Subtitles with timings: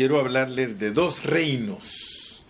[0.00, 2.42] quiero hablarles de dos reinos.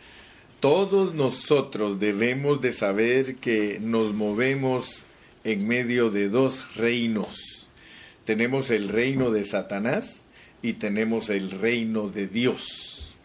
[0.60, 5.06] Todos nosotros debemos de saber que nos movemos
[5.42, 7.68] en medio de dos reinos.
[8.24, 10.26] Tenemos el reino de Satanás
[10.62, 13.16] y tenemos el reino de Dios.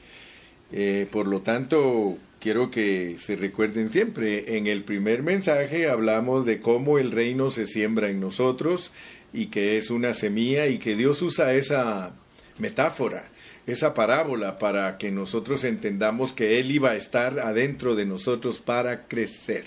[0.71, 6.61] Eh, por lo tanto, quiero que se recuerden siempre, en el primer mensaje hablamos de
[6.61, 8.91] cómo el reino se siembra en nosotros
[9.33, 12.15] y que es una semilla y que Dios usa esa
[12.57, 13.29] metáfora,
[13.67, 19.07] esa parábola para que nosotros entendamos que Él iba a estar adentro de nosotros para
[19.07, 19.65] crecer.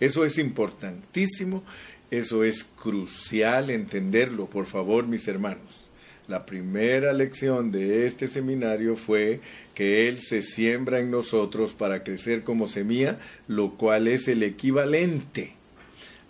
[0.00, 1.62] Eso es importantísimo,
[2.10, 5.90] eso es crucial entenderlo, por favor, mis hermanos.
[6.26, 9.40] La primera lección de este seminario fue
[9.74, 15.52] que Él se siembra en nosotros para crecer como semilla, lo cual es el equivalente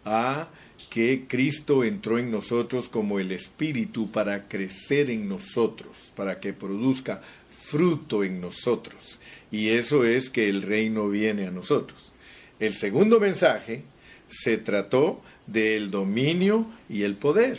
[0.05, 0.49] a
[0.95, 7.21] que Cristo entró en nosotros como el Espíritu para crecer en nosotros, para que produzca
[7.51, 9.19] fruto en nosotros.
[9.51, 12.13] Y eso es que el reino viene a nosotros.
[12.61, 13.83] El segundo mensaje
[14.29, 17.59] se trató del dominio y el poder.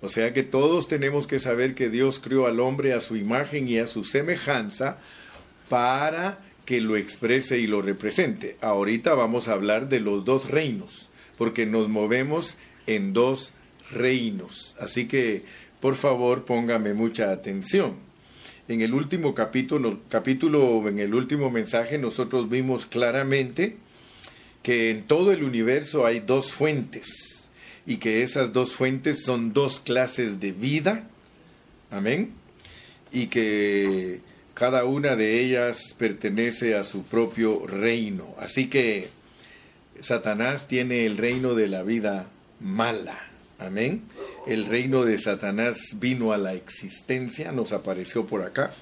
[0.00, 3.68] O sea que todos tenemos que saber que Dios crió al hombre a su imagen
[3.68, 4.98] y a su semejanza
[5.68, 8.56] para que lo exprese y lo represente.
[8.60, 13.54] Ahorita vamos a hablar de los dos reinos, porque nos movemos en dos
[13.90, 14.76] reinos.
[14.80, 15.44] Así que,
[15.80, 17.96] por favor, póngame mucha atención.
[18.68, 23.76] En el último capítulo, capítulo, en el último mensaje, nosotros vimos claramente
[24.62, 27.50] que en todo el universo hay dos fuentes
[27.86, 31.08] y que esas dos fuentes son dos clases de vida.
[31.90, 32.32] Amén.
[33.12, 34.20] Y que
[34.54, 38.34] cada una de ellas pertenece a su propio reino.
[38.38, 39.08] Así que
[40.00, 42.28] Satanás tiene el reino de la vida
[42.62, 43.18] mala.
[43.58, 44.02] Amén.
[44.46, 48.72] El reino de Satanás vino a la existencia, nos apareció por acá.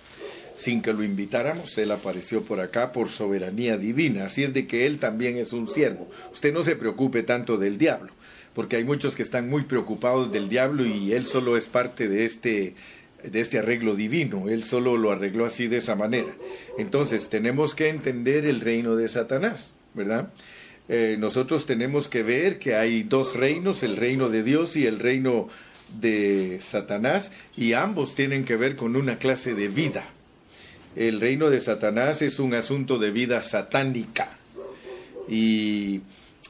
[0.55, 4.27] Sin que lo invitáramos, Él apareció por acá por soberanía divina.
[4.27, 6.11] Así es de que Él también es un siervo.
[6.33, 8.13] Usted no se preocupe tanto del diablo
[8.55, 12.25] porque hay muchos que están muy preocupados del diablo y él solo es parte de
[12.25, 12.75] este
[13.23, 16.33] de este arreglo divino, él solo lo arregló así de esa manera.
[16.79, 20.31] Entonces tenemos que entender el reino de Satanás, ¿verdad?
[20.93, 24.99] Eh, nosotros tenemos que ver que hay dos reinos, el reino de Dios y el
[24.99, 25.47] reino
[26.01, 30.05] de Satanás, y ambos tienen que ver con una clase de vida.
[30.97, 34.37] El reino de Satanás es un asunto de vida satánica.
[35.29, 36.01] Y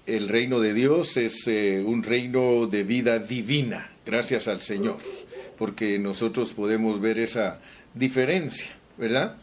[0.07, 4.97] el reino de Dios es eh, un reino de vida divina, gracias al Señor,
[5.59, 7.61] porque nosotros podemos ver esa
[7.93, 9.37] diferencia, ¿verdad?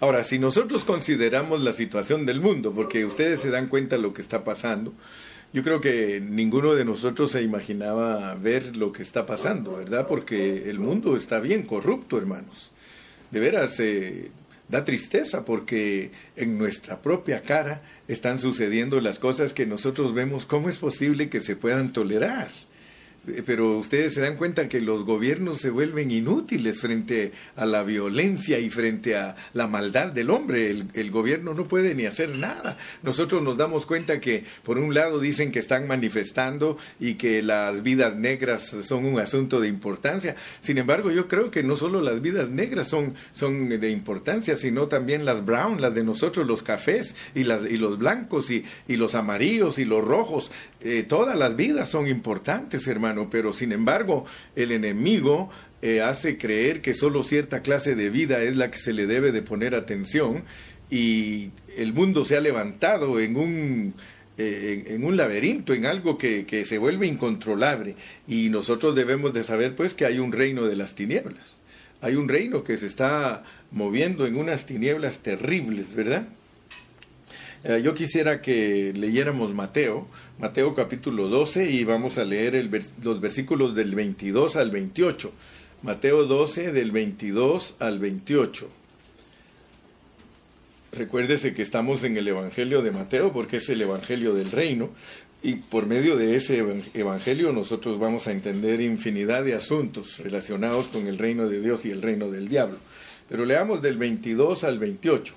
[0.00, 4.14] Ahora, si nosotros consideramos la situación del mundo, porque ustedes se dan cuenta de lo
[4.14, 4.94] que está pasando,
[5.52, 10.06] yo creo que ninguno de nosotros se imaginaba ver lo que está pasando, ¿verdad?
[10.06, 12.70] Porque el mundo está bien corrupto, hermanos.
[13.30, 14.30] De veras, eh,
[14.68, 20.68] da tristeza porque en nuestra propia cara están sucediendo las cosas que nosotros vemos, ¿cómo
[20.68, 22.50] es posible que se puedan tolerar?
[23.44, 28.58] Pero ustedes se dan cuenta que los gobiernos se vuelven inútiles frente a la violencia
[28.58, 30.84] y frente a la maldad del hombre.
[30.94, 32.76] El, gobierno no puede ni hacer nada.
[33.02, 37.82] Nosotros nos damos cuenta que por un lado dicen que están manifestando y que las
[37.82, 40.36] vidas negras son un asunto de importancia.
[40.60, 44.86] Sin embargo, yo creo que no solo las vidas negras son, son de importancia, sino
[44.86, 48.96] también las brown, las de nosotros, los cafés y, las, y los blancos y, y
[48.96, 50.50] los amarillos y los rojos.
[50.80, 54.24] Eh, todas las vidas son importantes, hermano, pero sin embargo
[54.54, 55.50] el enemigo
[55.82, 59.32] eh, hace creer que solo cierta clase de vida es la que se le debe
[59.32, 60.44] de poner atención
[60.90, 63.94] y el mundo se ha levantado en un,
[64.38, 67.96] eh, en, un laberinto, en algo que, que se vuelve incontrolable
[68.26, 71.60] y nosotros debemos de saber pues que hay un reino de las tinieblas,
[72.00, 76.26] hay un reino que se está moviendo en unas tinieblas terribles, ¿verdad?
[77.64, 80.06] Eh, yo quisiera que leyéramos Mateo,
[80.38, 82.70] Mateo capítulo 12 y vamos a leer
[83.02, 85.32] los versículos del 22 al 28.
[85.82, 88.68] Mateo 12 del 22 al 28.
[90.92, 94.90] Recuérdese que estamos en el Evangelio de Mateo porque es el Evangelio del reino
[95.42, 96.64] y por medio de ese
[96.94, 101.90] Evangelio nosotros vamos a entender infinidad de asuntos relacionados con el reino de Dios y
[101.90, 102.78] el reino del diablo.
[103.28, 105.34] Pero leamos del 22 al 28.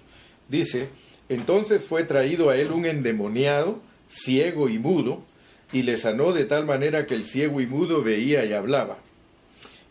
[0.47, 0.89] Dice,
[1.29, 5.23] entonces fue traído a él un endemoniado, ciego y mudo,
[5.71, 8.97] y le sanó de tal manera que el ciego y mudo veía y hablaba.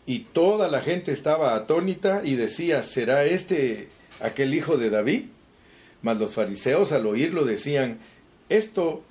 [0.05, 3.89] Y toda la gente estaba atónita y decía, ¿será este
[4.19, 5.23] aquel hijo de David?
[6.01, 7.99] Mas los fariseos al oírlo decían,
[8.49, 9.03] esto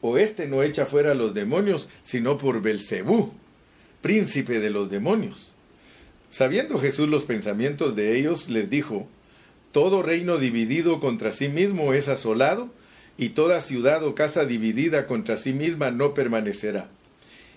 [0.00, 3.32] o este no echa fuera a los demonios, sino por Belcebú,
[4.02, 5.52] príncipe de los demonios.
[6.28, 9.08] Sabiendo Jesús los pensamientos de ellos, les dijo,
[9.74, 12.70] Todo reino dividido contra sí mismo es asolado,
[13.18, 16.88] y toda ciudad o casa dividida contra sí misma no permanecerá.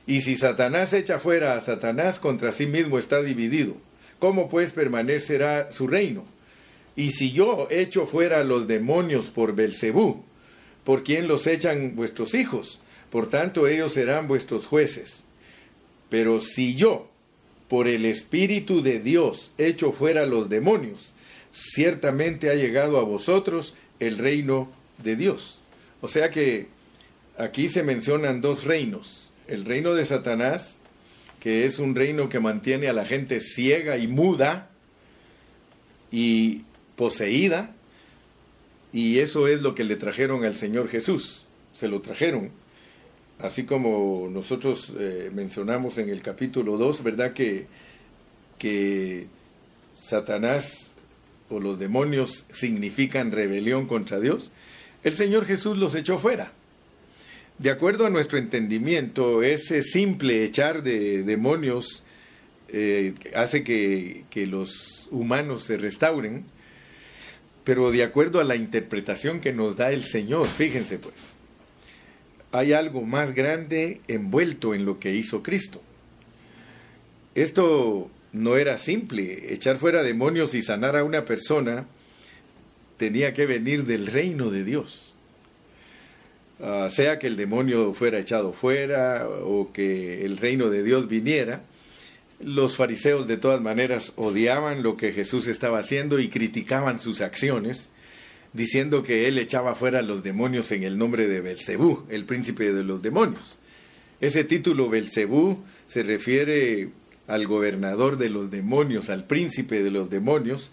[0.07, 3.77] Y si Satanás echa fuera a Satanás, contra sí mismo está dividido.
[4.17, 6.25] ¿Cómo pues permanecerá su reino?
[6.95, 10.23] Y si yo echo fuera a los demonios por Belcebú,
[10.83, 12.79] ¿por quién los echan vuestros hijos?
[13.11, 15.23] Por tanto, ellos serán vuestros jueces.
[16.09, 17.11] Pero si yo,
[17.67, 21.13] por el Espíritu de Dios, echo fuera a los demonios,
[21.57, 24.71] ciertamente ha llegado a vosotros el reino
[25.03, 25.59] de Dios.
[26.01, 26.67] O sea que
[27.37, 29.31] aquí se mencionan dos reinos.
[29.47, 30.79] El reino de Satanás,
[31.39, 34.69] que es un reino que mantiene a la gente ciega y muda
[36.11, 36.63] y
[36.95, 37.73] poseída,
[38.93, 41.45] y eso es lo que le trajeron al Señor Jesús.
[41.73, 42.51] Se lo trajeron.
[43.39, 47.33] Así como nosotros eh, mencionamos en el capítulo 2, ¿verdad?
[47.33, 47.67] Que,
[48.57, 49.27] que
[49.97, 50.93] Satanás
[51.49, 54.51] o los demonios significan rebelión contra Dios.
[55.03, 56.51] El Señor Jesús los echó fuera.
[57.59, 62.03] De acuerdo a nuestro entendimiento, ese simple echar de demonios
[62.69, 66.45] eh, hace que, que los humanos se restauren,
[67.63, 71.15] pero de acuerdo a la interpretación que nos da el Señor, fíjense pues,
[72.51, 75.81] hay algo más grande envuelto en lo que hizo Cristo.
[77.35, 81.85] Esto no era simple, echar fuera demonios y sanar a una persona
[82.97, 85.15] tenía que venir del reino de Dios.
[86.59, 91.61] Ah, sea que el demonio fuera echado fuera o que el reino de Dios viniera,
[92.39, 97.91] los fariseos de todas maneras odiaban lo que Jesús estaba haciendo y criticaban sus acciones,
[98.53, 102.73] diciendo que él echaba fuera a los demonios en el nombre de Belcebú, el príncipe
[102.73, 103.57] de los demonios.
[104.19, 106.89] Ese título Belcebú se refiere
[107.27, 110.71] al gobernador de los demonios, al príncipe de los demonios,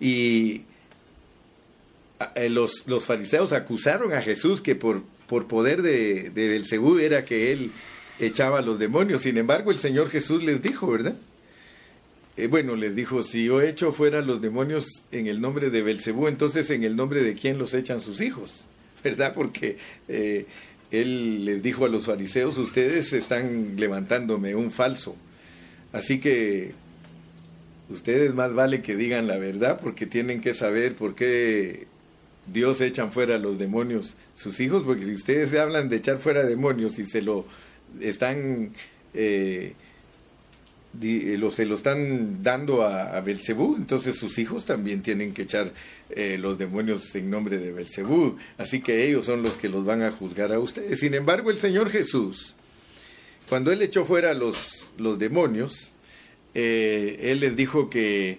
[0.00, 0.62] y
[2.34, 7.24] eh, los, los fariseos acusaron a Jesús que por, por poder de, de Belcebú era
[7.24, 7.72] que él
[8.20, 9.22] echaba a los demonios.
[9.22, 11.16] Sin embargo, el Señor Jesús les dijo, ¿verdad?
[12.36, 16.28] Eh, bueno, les dijo, si yo echo fuera los demonios en el nombre de Belcebú,
[16.28, 18.64] entonces en el nombre de quién los echan sus hijos,
[19.02, 19.34] ¿verdad?
[19.34, 20.46] Porque eh,
[20.92, 25.16] él les dijo a los fariseos, ustedes están levantándome un falso.
[25.92, 26.72] Así que
[27.88, 31.86] ustedes más vale que digan la verdad porque tienen que saber por qué
[32.52, 36.44] Dios echan fuera a los demonios sus hijos, porque si ustedes hablan de echar fuera
[36.44, 37.46] demonios y se lo
[38.00, 38.72] están
[39.14, 39.74] eh,
[41.00, 45.72] lo, se lo están dando a, a, Belcebú, entonces sus hijos también tienen que echar
[46.10, 50.02] eh, los demonios en nombre de Belcebú, así que ellos son los que los van
[50.02, 51.00] a juzgar a ustedes.
[51.00, 52.56] Sin embargo, el Señor Jesús,
[53.48, 55.92] cuando él echó fuera los, los demonios,
[56.54, 58.38] eh, él les dijo que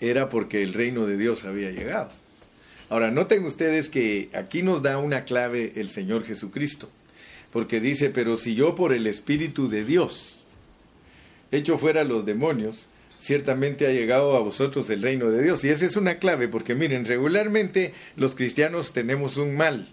[0.00, 2.10] era porque el reino de Dios había llegado.
[2.88, 6.90] Ahora, noten ustedes que aquí nos da una clave el Señor Jesucristo,
[7.52, 10.46] porque dice, pero si yo por el Espíritu de Dios
[11.50, 12.88] echo fuera los demonios,
[13.18, 15.64] ciertamente ha llegado a vosotros el reino de Dios.
[15.64, 19.88] Y esa es una clave, porque miren, regularmente los cristianos tenemos un mal,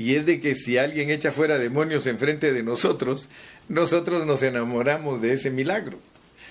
[0.00, 3.28] y es de que si alguien echa fuera demonios enfrente de nosotros,
[3.68, 5.98] nosotros nos enamoramos de ese milagro.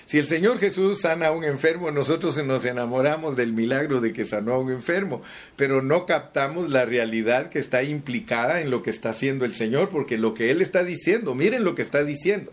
[0.06, 4.24] Si el Señor Jesús sana a un enfermo, nosotros nos enamoramos del milagro de que
[4.24, 5.20] sanó a un enfermo,
[5.56, 9.88] pero no captamos la realidad que está implicada en lo que está haciendo el Señor,
[9.88, 12.52] porque lo que Él está diciendo, miren lo que está diciendo.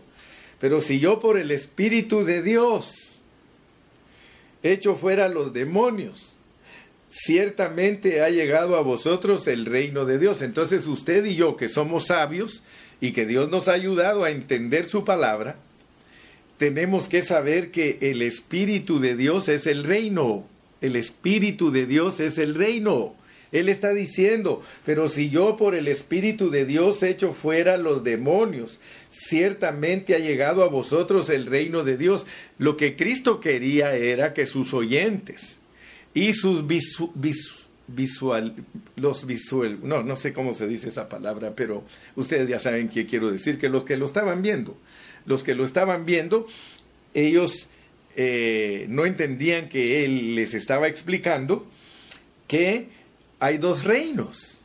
[0.58, 3.22] Pero si yo por el Espíritu de Dios
[4.64, 6.37] echo fuera los demonios,
[7.08, 10.42] ciertamente ha llegado a vosotros el reino de Dios.
[10.42, 12.62] Entonces usted y yo, que somos sabios
[13.00, 15.56] y que Dios nos ha ayudado a entender su palabra,
[16.58, 20.46] tenemos que saber que el Espíritu de Dios es el reino.
[20.80, 23.14] El Espíritu de Dios es el reino.
[23.50, 28.78] Él está diciendo, pero si yo por el Espíritu de Dios echo fuera los demonios,
[29.08, 32.26] ciertamente ha llegado a vosotros el reino de Dios.
[32.58, 35.58] Lo que Cristo quería era que sus oyentes
[36.14, 36.66] y sus
[37.86, 38.54] visual,
[38.96, 41.84] los visual, no, no sé cómo se dice esa palabra, pero
[42.16, 44.76] ustedes ya saben qué quiero decir, que los que lo estaban viendo,
[45.26, 46.46] los que lo estaban viendo,
[47.14, 47.68] ellos
[48.16, 51.66] eh, no entendían que él les estaba explicando
[52.46, 52.88] que
[53.40, 54.64] hay dos reinos,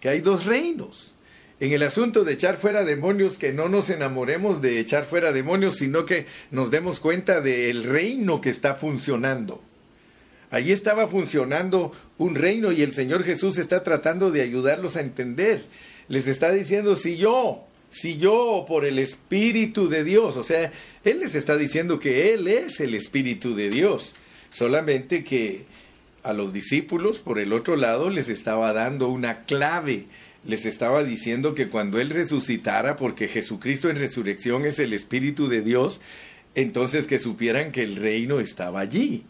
[0.00, 1.14] que hay dos reinos.
[1.60, 5.76] En el asunto de echar fuera demonios, que no nos enamoremos de echar fuera demonios,
[5.76, 9.62] sino que nos demos cuenta del reino que está funcionando.
[10.52, 15.64] Allí estaba funcionando un reino y el Señor Jesús está tratando de ayudarlos a entender.
[16.08, 20.72] Les está diciendo, si yo si yo por el Espíritu de Dios, o sea,
[21.04, 24.14] Él les está diciendo que Él es el Espíritu de Dios,
[24.50, 25.66] solamente que
[26.22, 30.06] a los discípulos, por el otro lado, les estaba dando una clave,
[30.46, 35.60] les estaba diciendo que cuando Él resucitara, porque Jesucristo en resurrección es el Espíritu de
[35.60, 36.00] Dios,
[36.54, 39.24] entonces que supieran que el reino estaba allí.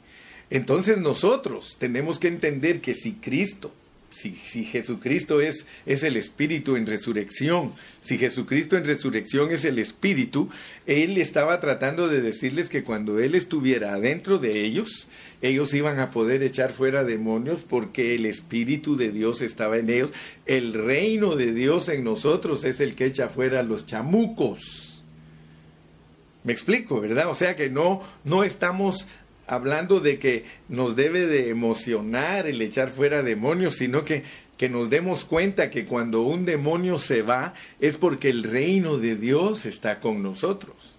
[0.53, 3.73] Entonces nosotros tenemos que entender que si Cristo
[4.13, 10.51] si, Jesucristo es, es el Espíritu en resurrección, si Jesucristo en resurrección es el Espíritu,
[10.87, 15.09] Él estaba tratando de decirles que cuando Él estuviera adentro de ellos,
[15.41, 20.13] ellos iban a poder echar fuera demonios porque el Espíritu de Dios estaba en ellos.
[20.45, 24.93] El reino de Dios en nosotros es el que echa fuera los chamucos.
[26.45, 27.31] Me explico, ¿verdad?
[27.31, 29.07] O sea que no, no estamos
[29.53, 34.23] hablando de que nos debe de emocionar el echar fuera demonios, sino que,
[34.57, 39.15] que nos demos cuenta que cuando un demonio se va es porque el reino de
[39.15, 40.97] Dios está con nosotros.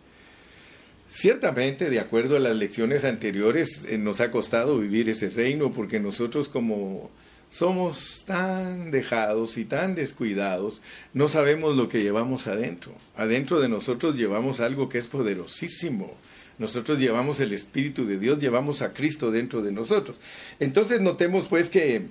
[1.09, 5.99] Ciertamente, de acuerdo a las lecciones anteriores, eh, nos ha costado vivir ese reino porque
[5.99, 7.09] nosotros como
[7.49, 10.81] somos tan dejados y tan descuidados,
[11.13, 12.93] no sabemos lo que llevamos adentro.
[13.15, 16.15] Adentro de nosotros llevamos algo que es poderosísimo
[16.59, 20.19] nosotros llevamos el Espíritu de Dios, llevamos a Cristo dentro de nosotros.
[20.59, 22.07] Entonces notemos pues que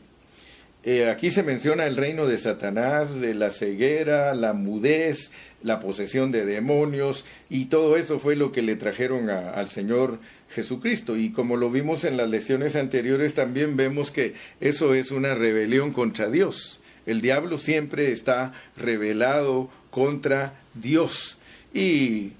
[0.85, 5.31] eh, aquí se menciona el reino de Satanás, de la ceguera, la mudez,
[5.63, 10.19] la posesión de demonios, y todo eso fue lo que le trajeron al Señor
[10.51, 11.17] Jesucristo.
[11.17, 15.93] Y como lo vimos en las lecciones anteriores, también vemos que eso es una rebelión
[15.93, 16.81] contra Dios.
[17.07, 21.39] El diablo siempre está rebelado contra Dios.
[21.73, 22.33] Y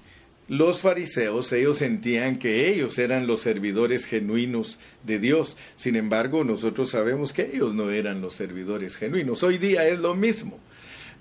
[0.47, 5.57] los fariseos, ellos sentían que ellos eran los servidores genuinos de Dios.
[5.75, 9.43] Sin embargo, nosotros sabemos que ellos no eran los servidores genuinos.
[9.43, 10.59] Hoy día es lo mismo.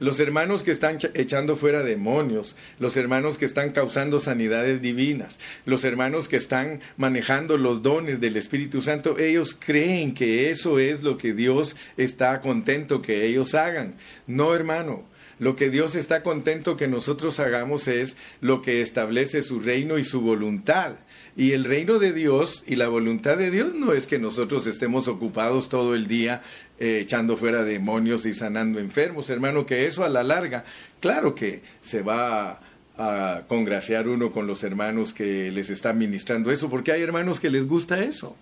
[0.01, 5.85] Los hermanos que están echando fuera demonios, los hermanos que están causando sanidades divinas, los
[5.85, 11.19] hermanos que están manejando los dones del Espíritu Santo, ellos creen que eso es lo
[11.19, 13.95] que Dios está contento que ellos hagan.
[14.27, 15.05] No, hermano,
[15.39, 20.05] lo que Dios está contento que nosotros hagamos es lo que establece su reino y
[20.05, 20.95] su voluntad.
[21.37, 25.09] Y el reino de Dios y la voluntad de Dios no es que nosotros estemos
[25.09, 26.43] ocupados todo el día
[26.79, 30.65] eh, echando fuera demonios y sanando enfermos, hermano, que eso a la larga,
[31.01, 32.61] claro que se va
[32.99, 37.51] a, congraciar uno con los hermanos que les está ministrando eso, porque hay hermanos que
[37.51, 38.37] les gusta eso.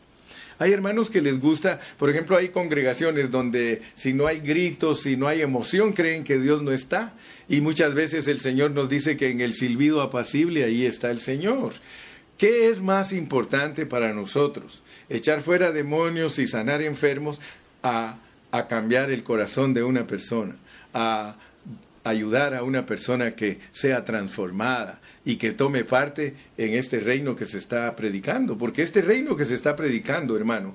[0.61, 5.17] Hay hermanos que les gusta, por ejemplo, hay congregaciones donde si no hay gritos, si
[5.17, 7.15] no hay emoción, creen que Dios no está.
[7.49, 11.21] Y muchas veces el Señor nos dice que en el silbido apacible ahí está el
[11.21, 11.73] Señor.
[12.37, 14.83] ¿Qué es más importante para nosotros?
[15.09, 17.41] ¿Echar fuera demonios y sanar enfermos
[17.83, 18.19] a,
[18.51, 20.57] a cambiar el corazón de una persona?
[20.93, 21.37] A
[22.05, 27.47] ayudar a una persona que sea transformada y que tome parte en este reino que
[27.47, 30.75] se está predicando, porque este reino que se está predicando, hermano,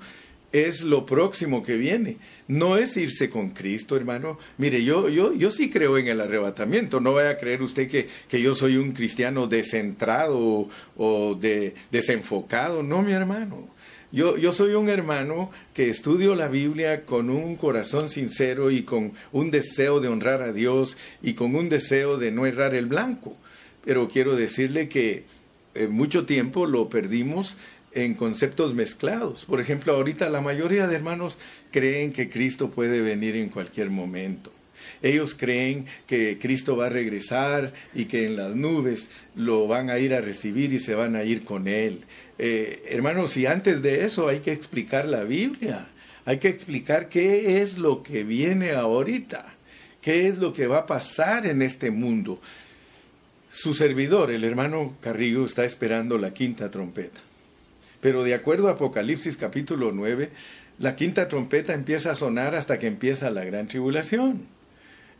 [0.51, 2.17] es lo próximo que viene.
[2.47, 4.39] No es irse con Cristo, hermano.
[4.57, 7.01] Mire, yo, yo, yo sí creo en el arrebatamiento.
[7.01, 11.75] No vaya a creer usted que, que yo soy un cristiano descentrado o, o de,
[11.91, 12.83] desenfocado.
[12.83, 13.67] No, mi hermano.
[14.13, 19.11] Yo, yo soy un hermano que estudio la Biblia con un corazón sincero y con
[19.33, 23.35] un deseo de honrar a Dios y con un deseo de no errar el blanco.
[23.85, 25.23] Pero quiero decirle que
[25.75, 27.57] eh, mucho tiempo lo perdimos
[27.93, 29.45] en conceptos mezclados.
[29.45, 31.37] Por ejemplo, ahorita la mayoría de hermanos
[31.71, 34.51] creen que Cristo puede venir en cualquier momento.
[35.01, 39.97] Ellos creen que Cristo va a regresar y que en las nubes lo van a
[39.99, 42.01] ir a recibir y se van a ir con Él.
[42.37, 45.87] Eh, hermanos, y antes de eso hay que explicar la Biblia.
[46.25, 49.53] Hay que explicar qué es lo que viene ahorita,
[50.01, 52.41] qué es lo que va a pasar en este mundo.
[53.55, 57.21] Su servidor, el hermano Carrillo, está esperando la quinta trompeta.
[58.01, 60.29] Pero de acuerdo a Apocalipsis capítulo 9,
[60.77, 64.41] la quinta trompeta empieza a sonar hasta que empieza la gran tribulación.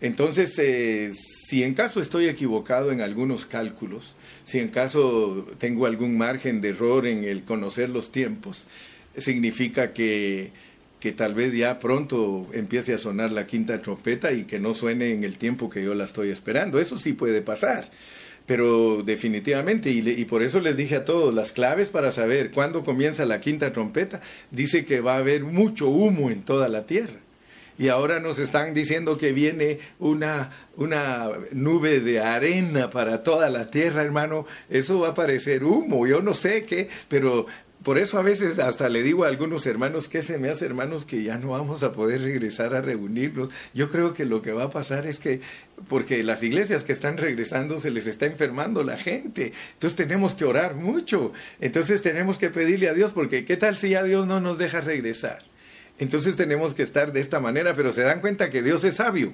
[0.02, 6.18] Entonces, eh, si en caso estoy equivocado en algunos cálculos, si en caso tengo algún
[6.18, 8.68] margen de error en el conocer los tiempos,
[9.16, 10.52] significa que,
[11.00, 15.14] que tal vez ya pronto empiece a sonar la quinta trompeta y que no suene
[15.14, 16.82] en el tiempo que yo la estoy esperando.
[16.82, 17.90] Eso sí puede pasar.
[18.46, 22.84] Pero definitivamente, y, y, por eso les dije a todos, las claves para saber cuándo
[22.84, 24.22] comienza la quinta trompeta,
[24.52, 27.26] dice que va a haber mucho humo en toda la tierra
[27.78, 33.70] y ahora nos están diciendo que viene una, una nube de arena para toda la
[33.70, 34.46] tierra, hermano.
[34.70, 37.48] Eso va a parecer humo, yo no sé qué, pero
[37.86, 41.06] por eso a veces hasta le digo a algunos hermanos que se me hace hermanos
[41.06, 43.52] que ya no vamos a poder regresar a reunirnos.
[43.76, 45.40] Yo creo que lo que va a pasar es que
[45.88, 49.54] porque las iglesias que están regresando se les está enfermando la gente.
[49.74, 51.32] Entonces tenemos que orar mucho.
[51.62, 54.82] Entonces tenemos que pedirle a Dios porque qué tal si ya Dios no nos deja
[54.82, 55.44] regresar.
[56.00, 59.32] Entonces tenemos que estar de esta manera, pero se dan cuenta que Dios es sabio.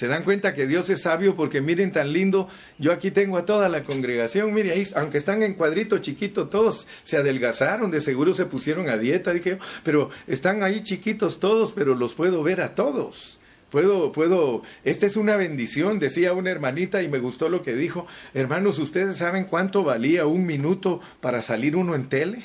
[0.00, 3.44] Se dan cuenta que Dios es sabio porque miren tan lindo, yo aquí tengo a
[3.44, 8.32] toda la congregación, mire ahí, aunque están en cuadrito chiquito, todos se adelgazaron, de seguro
[8.32, 12.74] se pusieron a dieta, dije, pero están ahí chiquitos todos, pero los puedo ver a
[12.74, 13.38] todos.
[13.68, 18.06] Puedo, puedo, esta es una bendición, decía una hermanita y me gustó lo que dijo.
[18.32, 22.44] Hermanos, ¿ustedes saben cuánto valía un minuto para salir uno en tele?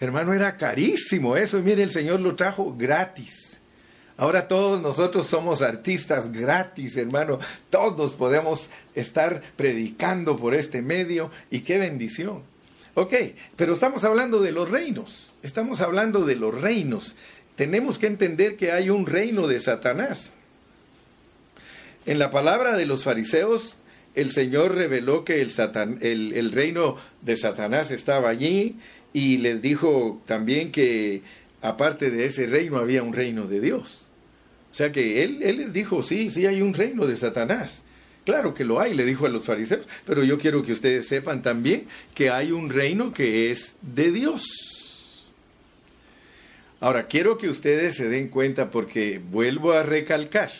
[0.00, 3.53] Hermano, era carísimo eso y mire, el Señor lo trajo gratis.
[4.16, 7.40] Ahora todos nosotros somos artistas gratis, hermano.
[7.68, 12.42] Todos podemos estar predicando por este medio y qué bendición.
[12.94, 13.12] Ok,
[13.56, 15.34] pero estamos hablando de los reinos.
[15.42, 17.16] Estamos hablando de los reinos.
[17.56, 20.30] Tenemos que entender que hay un reino de Satanás.
[22.06, 23.76] En la palabra de los fariseos,
[24.14, 28.76] el Señor reveló que el, el reino de Satanás estaba allí
[29.12, 31.22] y les dijo también que
[31.62, 34.03] aparte de ese reino había un reino de Dios.
[34.74, 37.84] O sea que él, él les dijo, sí, sí hay un reino de Satanás.
[38.24, 41.42] Claro que lo hay, le dijo a los fariseos, pero yo quiero que ustedes sepan
[41.42, 45.30] también que hay un reino que es de Dios.
[46.80, 50.50] Ahora, quiero que ustedes se den cuenta porque vuelvo a recalcar,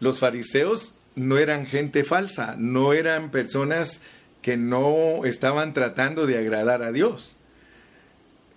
[0.00, 4.00] los fariseos no eran gente falsa, no eran personas
[4.42, 7.33] que no estaban tratando de agradar a Dios.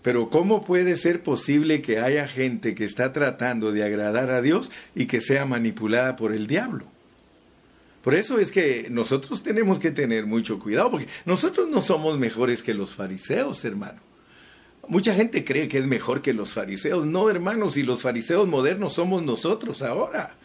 [0.07, 4.71] Pero ¿cómo puede ser posible que haya gente que está tratando de agradar a Dios
[4.95, 6.85] y que sea manipulada por el diablo?
[8.03, 12.63] Por eso es que nosotros tenemos que tener mucho cuidado, porque nosotros no somos mejores
[12.63, 13.99] que los fariseos, hermano.
[14.87, 17.05] Mucha gente cree que es mejor que los fariseos.
[17.05, 20.37] No, hermanos, y los fariseos modernos somos nosotros ahora.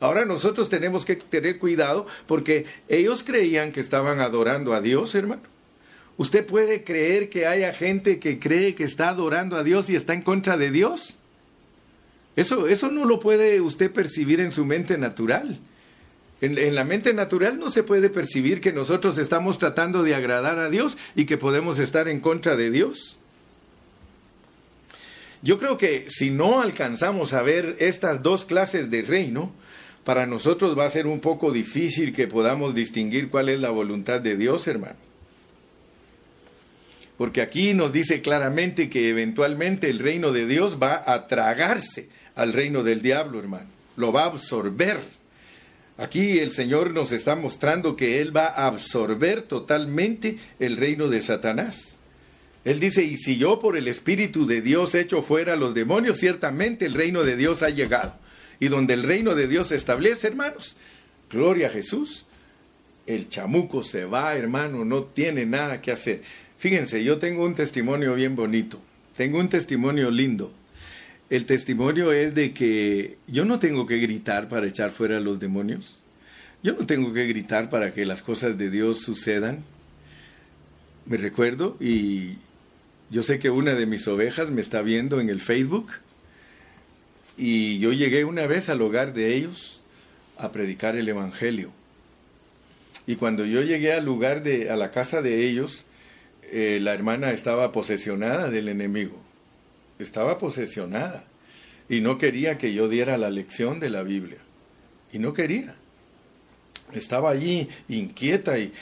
[0.00, 5.42] Ahora nosotros tenemos que tener cuidado porque ellos creían que estaban adorando a Dios, hermano.
[6.16, 10.14] ¿Usted puede creer que haya gente que cree que está adorando a Dios y está
[10.14, 11.18] en contra de Dios?
[12.36, 15.58] Eso, eso no lo puede usted percibir en su mente natural.
[16.40, 20.58] En, en, la mente natural no se puede percibir que nosotros estamos tratando de agradar
[20.58, 23.18] a Dios y que podemos estar en contra de Dios.
[25.42, 29.52] Yo creo que si no alcanzamos a ver estas dos clases de reino,
[30.04, 34.20] para nosotros va a ser un poco difícil que podamos distinguir cuál es la voluntad
[34.20, 35.11] de Dios, hermano.
[37.16, 42.52] Porque aquí nos dice claramente que eventualmente el reino de Dios va a tragarse al
[42.52, 43.68] reino del diablo, hermano.
[43.96, 44.98] Lo va a absorber.
[45.98, 51.22] Aquí el Señor nos está mostrando que Él va a absorber totalmente el reino de
[51.22, 51.98] Satanás.
[52.64, 56.18] Él dice, y si yo por el Espíritu de Dios echo fuera a los demonios,
[56.18, 58.14] ciertamente el reino de Dios ha llegado.
[58.60, 60.76] Y donde el reino de Dios se establece, hermanos,
[61.28, 62.26] gloria a Jesús,
[63.06, 66.22] el chamuco se va, hermano, no tiene nada que hacer.
[66.62, 68.80] Fíjense, yo tengo un testimonio bien bonito,
[69.16, 70.52] tengo un testimonio lindo.
[71.28, 75.40] El testimonio es de que yo no tengo que gritar para echar fuera a los
[75.40, 75.96] demonios.
[76.62, 79.64] Yo no tengo que gritar para que las cosas de Dios sucedan.
[81.04, 82.36] Me recuerdo y
[83.10, 85.90] yo sé que una de mis ovejas me está viendo en el Facebook
[87.36, 89.80] y yo llegué una vez al hogar de ellos
[90.38, 91.72] a predicar el evangelio.
[93.04, 95.86] Y cuando yo llegué al lugar de a la casa de ellos,
[96.42, 99.20] eh, la hermana estaba posesionada del enemigo,
[99.98, 101.24] estaba posesionada
[101.88, 104.38] y no quería que yo diera la lección de la Biblia,
[105.12, 105.76] y no quería.
[106.92, 108.72] Estaba allí inquieta y,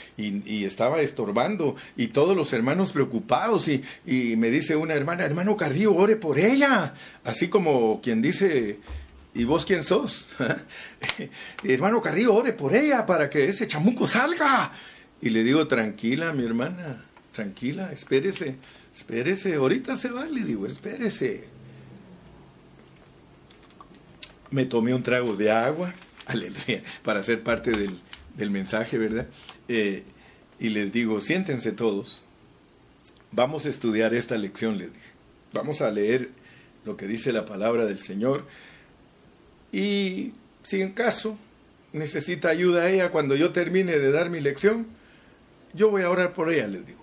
[0.65, 5.95] estaba estorbando y todos los hermanos preocupados y, y me dice una hermana, hermano Carrillo,
[5.95, 6.93] ore por ella,
[7.23, 8.79] así como quien dice,
[9.33, 10.27] ¿y vos quién sos?
[11.63, 14.73] hermano Carrillo, ore por ella para que ese chamuco salga.
[15.21, 18.55] Y le digo, tranquila, mi hermana, tranquila, espérese,
[18.93, 21.45] espérese, ahorita se va, le digo, espérese.
[24.49, 25.93] Me tomé un trago de agua,
[26.25, 27.99] aleluya, para ser parte del,
[28.35, 29.27] del mensaje, ¿verdad?
[29.67, 30.03] Eh,
[30.59, 32.23] y les digo, siéntense todos,
[33.31, 35.11] vamos a estudiar esta lección, les dije.
[35.53, 36.29] Vamos a leer
[36.85, 38.45] lo que dice la palabra del Señor.
[39.71, 41.37] Y si en caso
[41.93, 44.87] necesita ayuda a ella cuando yo termine de dar mi lección,
[45.73, 47.00] yo voy a orar por ella, les digo.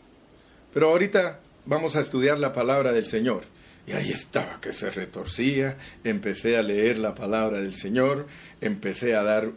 [0.73, 3.43] Pero ahorita vamos a estudiar la palabra del Señor.
[3.87, 8.27] Y ahí estaba que se retorcía, empecé a leer la palabra del Señor,
[8.61, 9.53] empecé a dar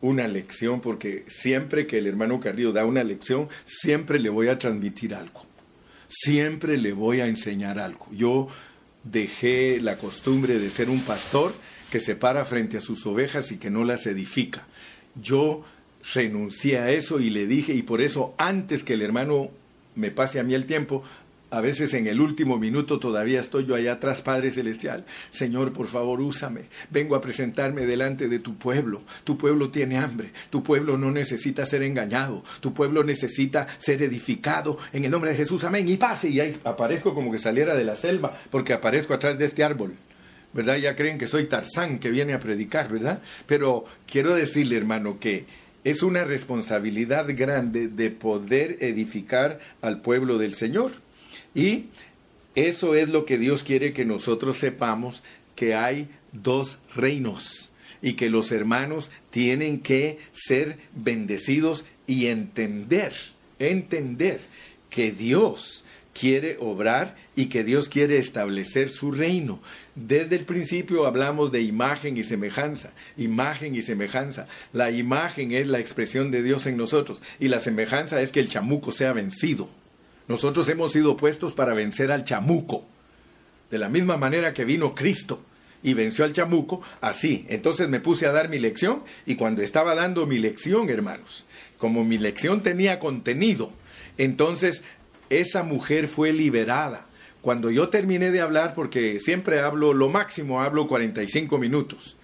[0.00, 4.58] una lección, porque siempre que el hermano Carrillo da una lección, siempre le voy a
[4.58, 5.44] transmitir algo.
[6.08, 8.06] siempre le voy a enseñar algo.
[8.12, 8.46] Yo
[9.02, 11.52] dejé la costumbre de ser un pastor
[11.90, 14.66] que se para frente a sus ovejas y que no las edifica.
[15.20, 15.64] Yo
[16.14, 19.50] renuncié a eso y le dije, y por eso antes que el hermano
[19.96, 21.02] me pase a mí el tiempo,
[21.48, 25.04] a veces en el último minuto todavía estoy yo allá atrás, Padre Celestial.
[25.30, 26.62] Señor, por favor, úsame.
[26.90, 29.02] Vengo a presentarme delante de tu pueblo.
[29.22, 30.32] Tu pueblo tiene hambre.
[30.50, 32.42] Tu pueblo no necesita ser engañado.
[32.60, 34.76] Tu pueblo necesita ser edificado.
[34.92, 35.88] En el nombre de Jesús, amén.
[35.88, 36.30] Y pase.
[36.30, 39.94] Y ahí aparezco como que saliera de la selva porque aparezco atrás de este árbol.
[40.52, 40.76] ¿Verdad?
[40.76, 43.22] Ya creen que soy Tarzán que viene a predicar, ¿verdad?
[43.46, 45.46] Pero quiero decirle, hermano, que
[45.86, 50.90] es una responsabilidad grande de poder edificar al pueblo del Señor.
[51.54, 51.84] Y
[52.56, 55.22] eso es lo que Dios quiere que nosotros sepamos,
[55.54, 57.70] que hay dos reinos
[58.02, 63.12] y que los hermanos tienen que ser bendecidos y entender,
[63.60, 64.40] entender
[64.90, 65.84] que Dios
[66.18, 69.60] quiere obrar y que Dios quiere establecer su reino.
[69.96, 74.46] Desde el principio hablamos de imagen y semejanza, imagen y semejanza.
[74.74, 78.50] La imagen es la expresión de Dios en nosotros y la semejanza es que el
[78.50, 79.70] chamuco sea vencido.
[80.28, 82.84] Nosotros hemos sido puestos para vencer al chamuco.
[83.70, 85.40] De la misma manera que vino Cristo
[85.82, 87.46] y venció al chamuco, así.
[87.48, 91.46] Entonces me puse a dar mi lección y cuando estaba dando mi lección, hermanos,
[91.78, 93.72] como mi lección tenía contenido,
[94.18, 94.84] entonces
[95.30, 97.06] esa mujer fue liberada.
[97.46, 102.16] Cuando yo terminé de hablar, porque siempre hablo lo máximo, hablo 45 minutos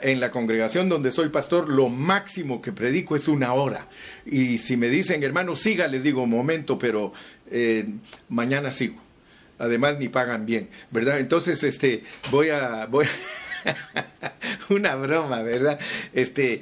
[0.00, 3.88] en la congregación donde soy pastor, lo máximo que predico es una hora.
[4.24, 7.12] Y si me dicen, hermano, siga, les digo, momento, pero
[7.50, 7.84] eh,
[8.28, 9.02] mañana sigo.
[9.58, 11.18] Además, ni pagan bien, ¿verdad?
[11.18, 13.06] Entonces, este, voy a, voy
[14.68, 15.80] una broma, ¿verdad?
[16.12, 16.60] Este,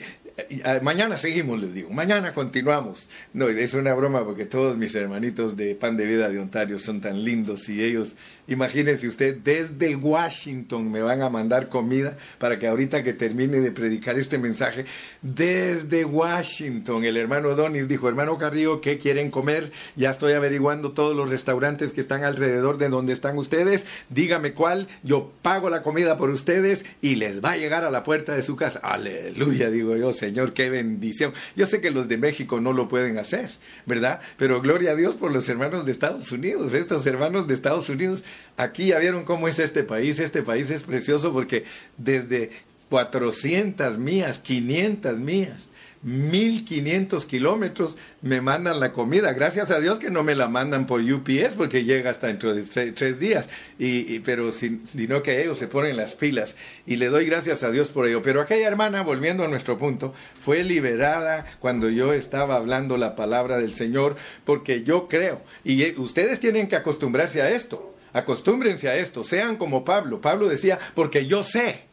[0.83, 3.09] mañana seguimos, les digo, mañana continuamos.
[3.33, 7.01] No, es una broma porque todos mis hermanitos de Pan de Vida de Ontario son
[7.01, 8.17] tan lindos y ellos
[8.49, 13.71] Imagínese usted, desde Washington me van a mandar comida para que ahorita que termine de
[13.71, 14.85] predicar este mensaje,
[15.23, 19.71] desde Washington, el hermano Donis dijo, hermano Carrillo, ¿qué quieren comer?
[19.95, 24.89] Ya estoy averiguando todos los restaurantes que están alrededor de donde están ustedes, dígame cuál,
[25.05, 28.43] yo pago la comida por ustedes y les va a llegar a la puerta de
[28.43, 28.81] su casa.
[28.83, 31.33] Aleluya, digo yo, Señor, qué bendición.
[31.55, 33.51] Yo sé que los de México no lo pueden hacer,
[33.87, 34.21] ¿verdad?
[34.37, 38.25] Pero gloria a Dios por los hermanos de Estados Unidos, estos hermanos de Estados Unidos
[38.57, 40.19] Aquí ya vieron cómo es este país.
[40.19, 41.65] Este país es precioso porque
[41.97, 42.51] desde
[42.89, 45.71] 400 mías, 500 mías,
[46.03, 49.33] 1500 kilómetros me mandan la comida.
[49.33, 52.63] Gracias a Dios que no me la mandan por UPS porque llega hasta dentro de
[52.63, 53.49] tres, días.
[53.79, 57.89] Y, pero sino que ellos se ponen las pilas y le doy gracias a Dios
[57.89, 58.23] por ello.
[58.23, 63.59] Pero aquella hermana, volviendo a nuestro punto, fue liberada cuando yo estaba hablando la palabra
[63.59, 68.97] del Señor porque yo creo y eh, ustedes tienen que acostumbrarse a esto Acostúmbrense a
[68.97, 70.21] esto, sean como Pablo.
[70.21, 71.85] Pablo decía, porque yo sé,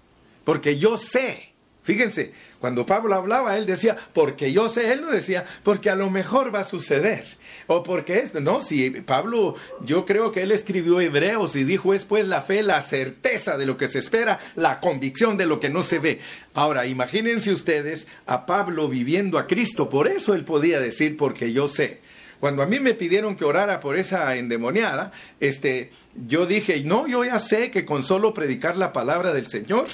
[0.43, 1.49] porque yo sé.
[1.89, 6.09] Fíjense, cuando Pablo hablaba, él decía, porque yo sé, él no decía, porque a lo
[6.11, 7.25] mejor va a suceder,
[7.67, 12.05] o porque esto, no, si Pablo, yo creo que él escribió Hebreos y dijo, es
[12.05, 15.69] pues la fe, la certeza de lo que se espera, la convicción de lo que
[15.69, 16.19] no se ve.
[16.53, 21.69] Ahora, imagínense ustedes a Pablo viviendo a Cristo, por eso él podía decir, porque yo
[21.69, 22.01] sé.
[22.39, 25.91] Cuando a mí me pidieron que orara por esa endemoniada, este,
[26.25, 29.87] yo dije, no, yo ya sé que con solo predicar la palabra del Señor,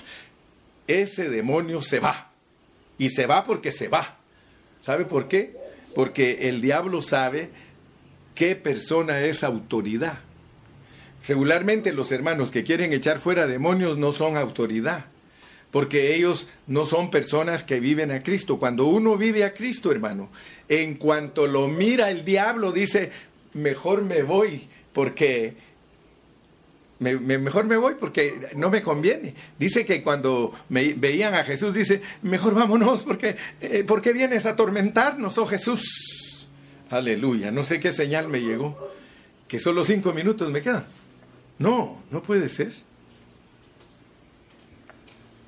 [0.88, 2.32] ese demonio se va.
[2.98, 4.18] Y se va porque se va.
[4.82, 5.56] ¿Sabe por qué?
[5.96, 7.50] Porque el diablo sabe
[8.36, 10.20] qué persona es autoridad.
[11.28, 15.06] Regularmente los hermanos que quieren echar fuera demonios no son autoridad
[15.76, 18.60] porque ellos no son personas que viven a Cristo.
[18.60, 20.30] Cuando uno vive a Cristo, hermano,
[20.70, 23.12] en cuanto lo mira el diablo, dice,
[23.52, 25.58] mejor me voy porque...
[27.00, 29.36] mejor me voy porque no me conviene.
[29.60, 34.46] Dice que cuando me, veían a Jesús, dice, mejor vámonos porque, eh, ¿por qué vienes
[34.46, 36.48] a atormentarnos, oh Jesús?
[36.90, 38.94] Aleluya, no sé qué señal me llegó,
[39.50, 40.86] que solo cinco minutos me quedan.
[41.60, 42.72] No, no puede ser.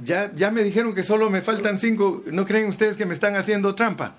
[0.04, 2.24] Ya, ya me dijeron que solo me faltan cinco.
[2.28, 4.16] ¿No creen ustedes que me están haciendo trampa?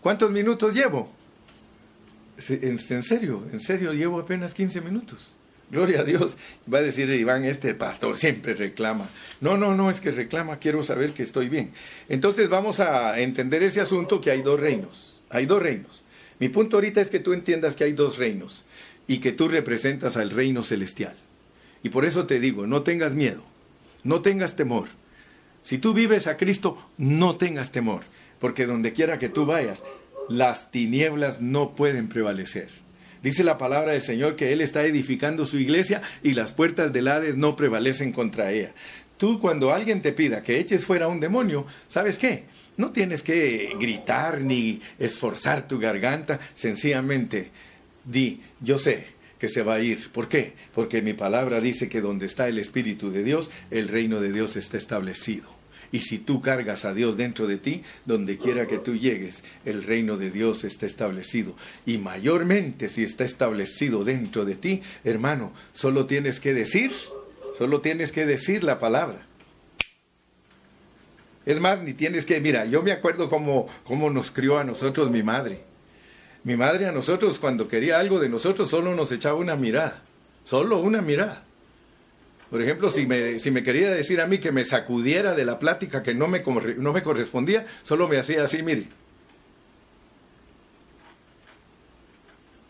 [0.00, 1.12] ¿Cuántos minutos llevo?
[2.48, 5.34] En, serio, en serio, llevo apenas 15 minutos.
[5.70, 6.36] Gloria a Dios.
[6.72, 9.08] Va a decir Iván, este pastor siempre reclama.
[9.40, 11.72] No, no, no es que reclama, quiero saber que estoy bien.
[12.08, 15.22] Entonces vamos a entender ese asunto que hay dos reinos.
[15.30, 16.02] Hay dos reinos.
[16.38, 18.64] Mi punto ahorita es que tú entiendas que hay dos reinos
[19.06, 21.16] y que tú representas al reino celestial.
[21.82, 23.42] Y por eso te digo, no tengas miedo.
[24.04, 24.88] No tengas temor.
[25.62, 28.02] Si tú vives a Cristo, no tengas temor,
[28.38, 29.84] porque donde quiera que tú vayas,
[30.28, 32.68] las tinieblas no pueden prevalecer.
[33.22, 37.08] Dice la palabra del Señor que Él está edificando su iglesia y las puertas del
[37.08, 38.72] Hades no prevalecen contra ella.
[39.16, 42.44] Tú cuando alguien te pida que eches fuera un demonio, ¿sabes qué?
[42.76, 47.50] No tienes que gritar ni esforzar tu garganta, sencillamente
[48.08, 50.10] di, yo sé que se va a ir.
[50.10, 50.54] ¿Por qué?
[50.74, 54.56] Porque mi palabra dice que donde está el Espíritu de Dios, el reino de Dios
[54.56, 55.58] está establecido.
[55.90, 59.82] Y si tú cargas a Dios dentro de ti, donde quiera que tú llegues, el
[59.84, 61.54] reino de Dios está establecido.
[61.86, 66.92] Y mayormente si está establecido dentro de ti, hermano, solo tienes que decir,
[67.56, 69.24] solo tienes que decir la palabra.
[71.46, 75.10] Es más, ni tienes que, mira, yo me acuerdo cómo, cómo nos crió a nosotros
[75.10, 75.67] mi madre.
[76.44, 80.02] Mi madre a nosotros cuando quería algo de nosotros solo nos echaba una mirada,
[80.44, 81.44] solo una mirada.
[82.50, 85.58] Por ejemplo, si me, si me quería decir a mí que me sacudiera de la
[85.58, 86.42] plática que no me,
[86.78, 88.88] no me correspondía, solo me hacía así, mire.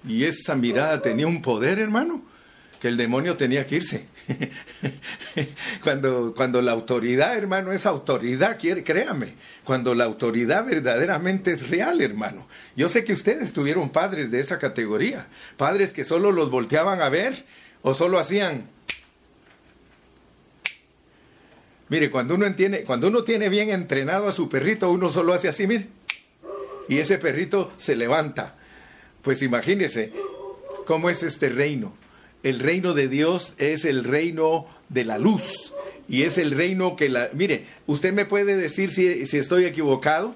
[0.07, 2.23] Y esa mirada tenía un poder, hermano,
[2.81, 4.05] que el demonio tenía que irse.
[5.83, 12.01] cuando, cuando la autoridad, hermano, es autoridad, quiere, créame, cuando la autoridad verdaderamente es real,
[12.01, 12.47] hermano.
[12.77, 17.09] Yo sé que ustedes tuvieron padres de esa categoría, padres que solo los volteaban a
[17.09, 17.45] ver
[17.83, 18.69] o solo hacían
[21.89, 25.49] Mire, cuando uno, entiende, cuando uno tiene bien entrenado a su perrito, uno solo hace
[25.49, 25.89] así, mire.
[26.89, 28.57] Y ese perrito se levanta.
[29.23, 30.13] Pues imagínese
[30.87, 31.95] cómo es este reino.
[32.43, 35.75] El reino de Dios es el reino de la luz.
[36.09, 37.29] Y es el reino que la...
[37.33, 40.35] Mire, usted me puede decir si, si estoy equivocado.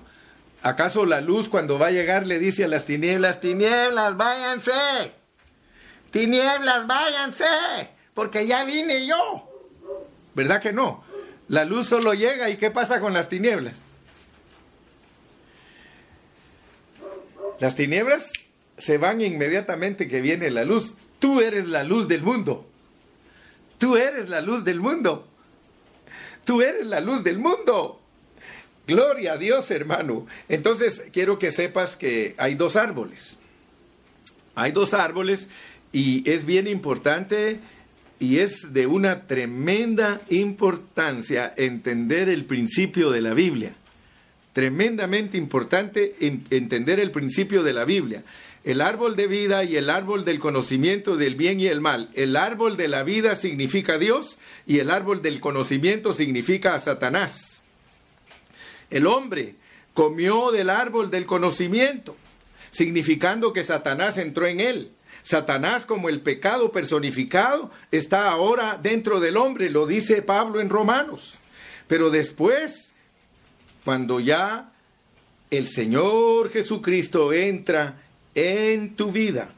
[0.62, 4.72] ¿Acaso la luz cuando va a llegar le dice a las tinieblas, tinieblas, váyanse?
[6.12, 7.44] Tinieblas, váyanse,
[8.14, 9.48] porque ya vine yo.
[10.34, 11.02] ¿Verdad que no?
[11.48, 13.82] La luz solo llega y ¿qué pasa con las tinieblas?
[17.58, 18.30] Las tinieblas
[18.78, 20.94] se van inmediatamente que viene la luz.
[21.22, 22.66] Tú eres la luz del mundo.
[23.78, 25.28] Tú eres la luz del mundo.
[26.44, 28.00] Tú eres la luz del mundo.
[28.88, 30.26] Gloria a Dios, hermano.
[30.48, 33.38] Entonces, quiero que sepas que hay dos árboles.
[34.56, 35.48] Hay dos árboles
[35.92, 37.60] y es bien importante
[38.18, 43.76] y es de una tremenda importancia entender el principio de la Biblia.
[44.54, 46.16] Tremendamente importante
[46.50, 48.24] entender el principio de la Biblia.
[48.64, 52.10] El árbol de vida y el árbol del conocimiento del bien y el mal.
[52.14, 57.62] El árbol de la vida significa Dios y el árbol del conocimiento significa a Satanás.
[58.88, 59.56] El hombre
[59.94, 62.16] comió del árbol del conocimiento,
[62.70, 64.92] significando que Satanás entró en él.
[65.22, 71.34] Satanás como el pecado personificado está ahora dentro del hombre, lo dice Pablo en Romanos.
[71.88, 72.92] Pero después,
[73.84, 74.72] cuando ya
[75.50, 78.02] el Señor Jesucristo entra
[78.34, 79.50] en tu vida,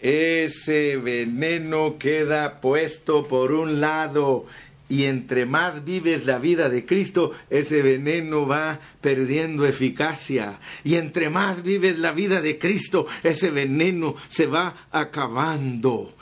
[0.00, 4.46] ese veneno queda puesto por un lado
[4.88, 10.58] y entre más vives la vida de Cristo, ese veneno va perdiendo eficacia.
[10.82, 16.14] Y entre más vives la vida de Cristo, ese veneno se va acabando.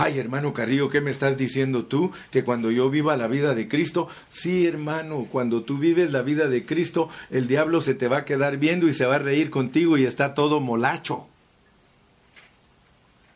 [0.00, 2.12] Ay, hermano Carrillo, ¿qué me estás diciendo tú?
[2.30, 6.46] Que cuando yo viva la vida de Cristo, sí, hermano, cuando tú vives la vida
[6.46, 9.50] de Cristo, el diablo se te va a quedar viendo y se va a reír
[9.50, 11.26] contigo y está todo molacho.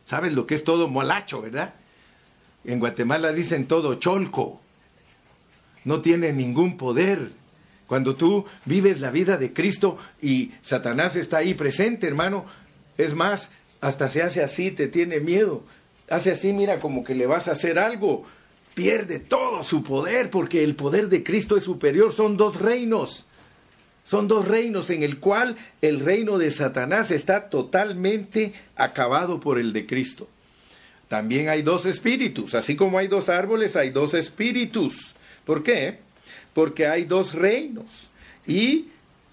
[0.05, 1.75] ¿Sabes lo que es todo molacho, verdad?
[2.65, 4.61] En Guatemala dicen todo cholco
[5.85, 7.33] no tiene ningún poder.
[7.89, 12.47] Cuando tú vives la vida de Cristo y Satanás está ahí presente, hermano,
[12.99, 15.65] es más, hasta se hace así, te tiene miedo.
[16.13, 18.25] Hace así, mira, como que le vas a hacer algo.
[18.75, 22.13] Pierde todo su poder porque el poder de Cristo es superior.
[22.13, 23.27] Son dos reinos.
[24.05, 29.73] Son dos reinos en el cual el reino de Satanás está totalmente acabado por el
[29.73, 30.29] de Cristo.
[31.09, 35.15] También hay dos espíritus, así como hay dos árboles, hay dos espíritus.
[35.47, 36.01] ¿Por qué?
[36.53, 38.11] Porque hay dos reinos
[38.47, 38.89] y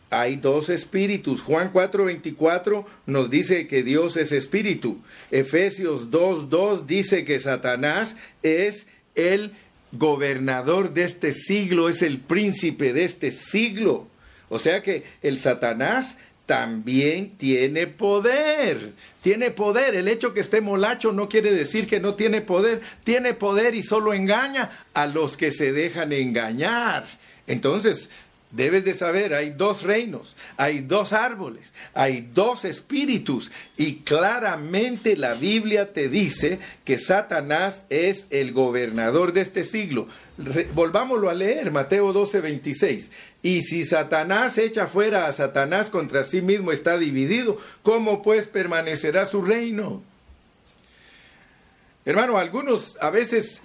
[0.10, 1.42] hay dos espíritus.
[1.42, 5.00] Juan 4:24 nos dice que Dios es espíritu.
[5.32, 9.54] Efesios 2:2 dice que Satanás es el
[9.92, 14.08] gobernador de este siglo, es el príncipe de este siglo.
[14.50, 16.18] O sea que el Satanás
[16.50, 18.94] también tiene poder.
[19.22, 19.94] Tiene poder.
[19.94, 22.82] El hecho que esté molacho no quiere decir que no tiene poder.
[23.04, 27.06] Tiene poder y solo engaña a los que se dejan engañar.
[27.46, 28.10] Entonces,
[28.52, 35.36] Debes de saber, hay dos reinos, hay dos árboles, hay dos espíritus y claramente la
[35.36, 40.08] Biblia te dice que Satanás es el gobernador de este siglo.
[40.74, 43.12] volvámoslo a leer, Mateo 12, 26.
[43.44, 49.26] Y si Satanás echa fuera a Satanás contra sí mismo está dividido, ¿cómo pues permanecerá
[49.26, 50.02] su reino?
[52.04, 53.62] Hermano, algunos a veces,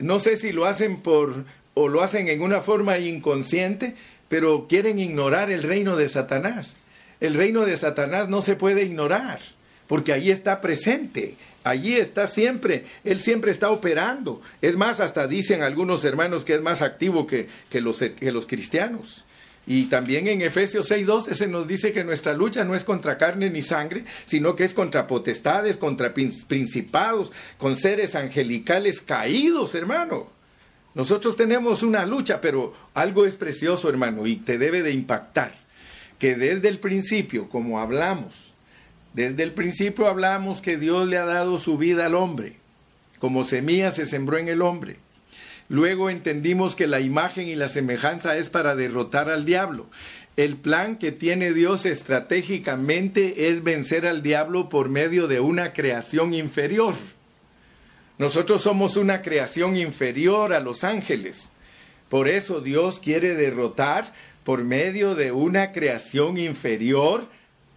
[0.00, 1.44] no sé si lo hacen por
[1.78, 3.94] o lo hacen en una forma inconsciente,
[4.28, 6.76] pero quieren ignorar el reino de Satanás.
[7.20, 9.40] El reino de Satanás no se puede ignorar,
[9.86, 14.42] porque allí está presente, allí está siempre, él siempre está operando.
[14.60, 18.46] Es más, hasta dicen algunos hermanos que es más activo que, que, los, que los
[18.46, 19.24] cristianos.
[19.66, 23.50] Y también en Efesios 6.12 se nos dice que nuestra lucha no es contra carne
[23.50, 30.35] ni sangre, sino que es contra potestades, contra principados, con seres angelicales caídos, hermano.
[30.96, 35.52] Nosotros tenemos una lucha, pero algo es precioso, hermano, y te debe de impactar,
[36.18, 38.54] que desde el principio, como hablamos,
[39.12, 42.56] desde el principio hablamos que Dios le ha dado su vida al hombre,
[43.18, 44.96] como semilla se sembró en el hombre.
[45.68, 49.90] Luego entendimos que la imagen y la semejanza es para derrotar al diablo.
[50.38, 56.32] El plan que tiene Dios estratégicamente es vencer al diablo por medio de una creación
[56.32, 56.94] inferior.
[58.18, 61.50] Nosotros somos una creación inferior a los ángeles.
[62.08, 64.12] Por eso Dios quiere derrotar
[64.44, 67.26] por medio de una creación inferior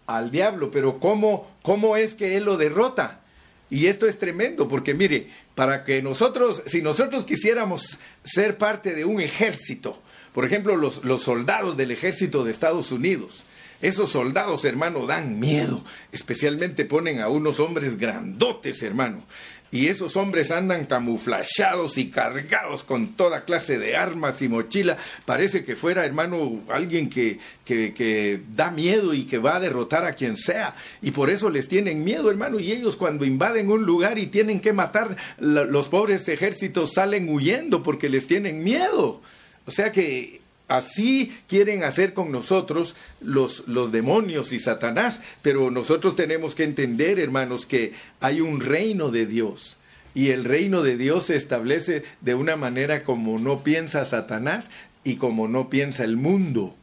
[0.08, 0.72] al diablo.
[0.72, 3.22] Pero ¿cómo, cómo es que Él lo derrota?
[3.70, 9.06] Y esto es tremendo, porque mire, para que nosotros, si nosotros quisiéramos ser parte de
[9.06, 10.02] un ejército,
[10.34, 13.44] por ejemplo, los, los soldados del ejército de Estados Unidos,
[13.82, 15.84] esos soldados, hermano, dan miedo.
[16.12, 19.24] Especialmente ponen a unos hombres grandotes, hermano.
[19.72, 24.98] Y esos hombres andan camuflachados y cargados con toda clase de armas y mochila.
[25.26, 30.06] Parece que fuera, hermano, alguien que, que, que, da miedo y que va a derrotar
[30.06, 30.76] a quien sea.
[31.04, 32.60] Y por eso les tienen miedo, hermano.
[32.60, 37.84] Y ellos cuando invaden un lugar y tienen que matar, los pobres ejércitos salen huyendo
[37.84, 39.22] porque les tienen miedo.
[39.68, 40.39] O sea que
[40.70, 47.20] Así quieren hacer con nosotros los, los, demonios y Satanás, pero nosotros tenemos que entender,
[47.20, 49.78] hermanos, que hay un reino de Dios.
[50.14, 54.70] Y el reino de Dios se establece de una manera como no piensa Satanás
[55.04, 56.76] y como no piensa el mundo.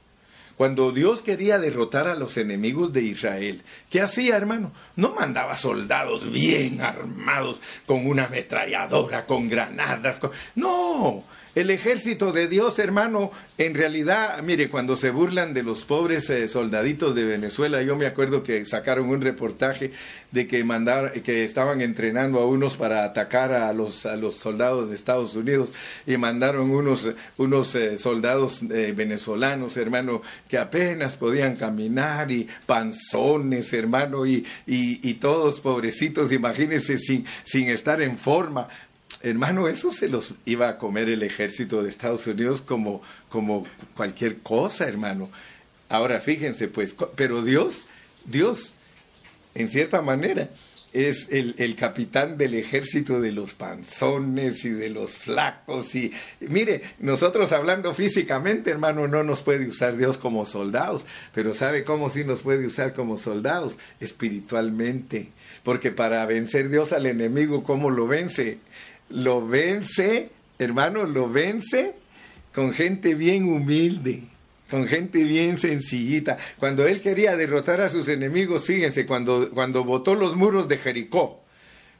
[0.56, 4.72] Cuando Dios quería derrotar a los enemigos de Israel, ¿qué hacía, hermano?
[4.96, 10.18] No mandaba soldados bien armados, con una ametralladora, con granadas.
[10.18, 10.32] Con...
[10.56, 11.22] No,
[11.56, 16.48] el ejército de Dios, hermano, en realidad, mire, cuando se burlan de los pobres eh,
[16.48, 19.90] soldaditos de Venezuela, yo me acuerdo que sacaron un reportaje
[20.32, 24.90] de que mandar, que estaban entrenando a unos para atacar a los, a los soldados
[24.90, 25.72] de Estados Unidos
[26.06, 33.72] y mandaron unos, unos eh, soldados eh, venezolanos, hermano, que apenas podían caminar y panzones,
[33.72, 38.68] hermano, y, y, y todos pobrecitos, imagínense, sin, sin estar en forma.
[39.22, 44.38] Hermano, eso se los iba a comer el ejército de Estados Unidos como, como cualquier
[44.38, 45.30] cosa, hermano.
[45.88, 47.86] Ahora fíjense, pues, pero Dios,
[48.24, 48.74] Dios,
[49.54, 50.48] en cierta manera,
[50.92, 55.94] es el, el, capitán del ejército de los panzones y de los flacos.
[55.94, 61.84] Y mire, nosotros hablando físicamente, hermano, no nos puede usar Dios como soldados, pero ¿sabe
[61.84, 63.76] cómo sí nos puede usar como soldados?
[64.00, 65.28] Espiritualmente.
[65.64, 68.58] Porque para vencer Dios al enemigo, ¿cómo lo vence?
[69.08, 71.94] Lo vence, hermano, lo vence
[72.54, 74.22] con gente bien humilde,
[74.70, 76.38] con gente bien sencillita.
[76.58, 81.42] Cuando él quería derrotar a sus enemigos, fíjense, cuando, cuando botó los muros de Jericó,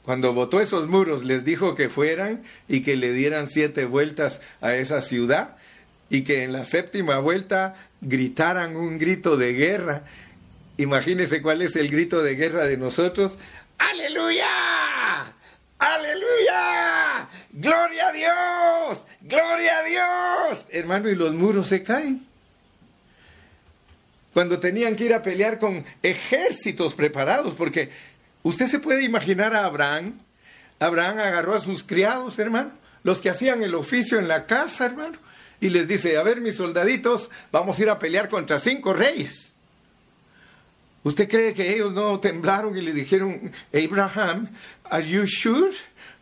[0.03, 4.75] cuando botó esos muros, les dijo que fueran y que le dieran siete vueltas a
[4.75, 5.57] esa ciudad
[6.09, 10.05] y que en la séptima vuelta gritaran un grito de guerra.
[10.77, 13.37] Imagínense cuál es el grito de guerra de nosotros.
[13.79, 14.47] ¡Aleluya!
[15.79, 17.29] ¡Aleluya!
[17.53, 19.07] ¡Gloria a Dios!
[19.21, 20.67] ¡Gloria a Dios!
[20.71, 22.27] Hermano, y los muros se caen.
[24.33, 27.91] Cuando tenían que ir a pelear con ejércitos preparados, porque
[28.43, 30.21] usted se puede imaginar a Abraham.
[30.79, 35.19] Abraham agarró a sus criados, hermano, los que hacían el oficio en la casa, hermano,
[35.61, 39.57] y les dice, a ver, mis soldaditos, vamos a ir a pelear contra cinco reyes.
[41.07, 44.49] ¿Usted cree que ellos no temblaron y le dijeron, Abraham,
[44.91, 45.73] are you sure?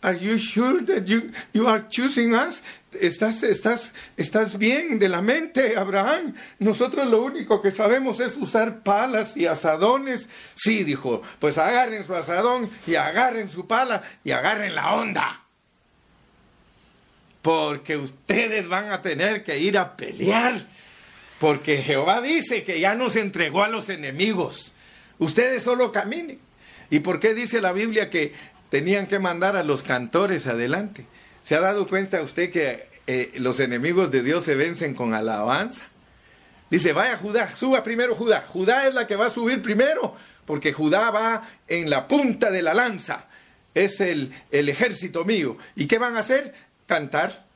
[0.05, 1.33] Are you sure that you,
[1.67, 2.61] are choosing us?
[2.93, 6.35] ¿Estás, estás, estás bien de la mente, Abraham.
[6.59, 10.29] Nosotros lo único que sabemos es usar palas y asadones.
[10.55, 15.41] Sí, dijo, pues agarren su asadón y agarren su pala y agarren la onda.
[17.41, 20.67] Porque ustedes van a tener que ir a pelear
[21.39, 24.75] Porque Jehová dice que ya nos entregó a los enemigos.
[25.19, 26.39] Ustedes solo caminen.
[26.91, 28.33] ¿Y por qué dice la Biblia que
[28.75, 31.07] tenían que mandar a los cantores adelante?
[31.45, 35.85] ¿Se ha dado cuenta usted que eh, los enemigos de Dios se vencen con alabanza?
[36.71, 38.45] Dice, vaya Judá, suba primero Judá.
[38.49, 42.63] Judá es la que va a subir primero, porque Judá va en la punta de
[42.63, 43.27] la lanza.
[43.75, 45.57] Es el, el ejército mío.
[45.77, 46.53] ¿Y qué van a hacer?
[46.87, 47.47] Cantar.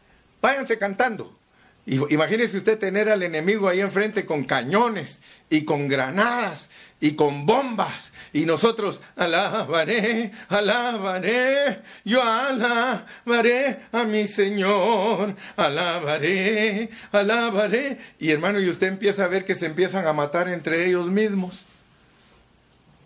[0.41, 1.37] Váyanse cantando.
[1.85, 5.19] Imagínese usted tener al enemigo ahí enfrente con cañones
[5.51, 6.71] y con granadas
[7.01, 8.13] y con bombas.
[8.33, 17.99] Y nosotros, alabaré, alabaré, yo alabaré a mi Señor, alabaré, alabaré.
[18.19, 21.68] Y hermano, y usted empieza a ver que se empiezan a matar entre ellos mismos.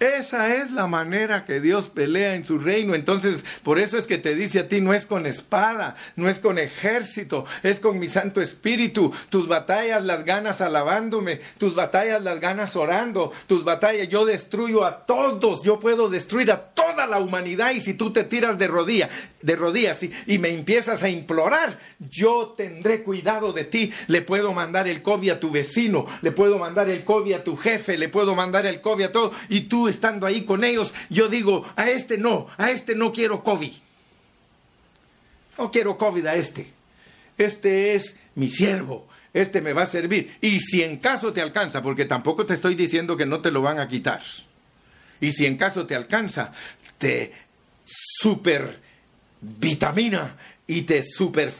[0.03, 2.97] Esa es la manera que Dios pelea en su reino.
[2.97, 6.41] Entonces, por eso es que te dice a ti, no es con espada, no es
[6.41, 9.15] con ejército, es con mi Santo Espíritu.
[9.29, 15.07] Tus batallas las ganas alabándome, tus batallas las ganas orando, tus batallas yo destruyo a
[15.07, 19.09] todos, yo puedo destruir a toda la humanidad y si tú te tiras de rodillas,
[19.41, 23.93] de rodillas y, y me empiezas a implorar, yo tendré cuidado de ti.
[24.09, 27.57] Le puedo mandar el COVID a tu vecino, le puedo mandar el COVID a tu
[27.57, 31.29] jefe, le puedo mandar el COVID a todo y tú estando ahí con ellos, yo
[31.29, 33.73] digo, a este no, a este no quiero COVID.
[35.59, 36.73] No quiero COVID a este.
[37.39, 40.37] Este es mi siervo, este me va a servir.
[40.41, 43.63] Y si en caso te alcanza, porque tampoco te estoy diciendo que no te lo
[43.63, 44.23] van a quitar.
[45.21, 46.53] Y si en caso te alcanza,
[46.99, 47.33] te
[47.85, 48.81] super
[49.41, 50.37] vitamina
[50.67, 51.53] y te super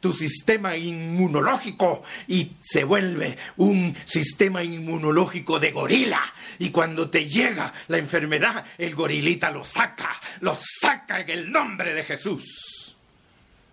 [0.00, 6.22] tu sistema inmunológico y se vuelve un sistema inmunológico de gorila.
[6.58, 10.10] Y cuando te llega la enfermedad, el gorilita lo saca,
[10.40, 12.96] lo saca en el nombre de Jesús.